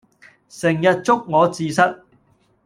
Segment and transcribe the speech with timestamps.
[0.49, 1.99] 成日捉我字蝨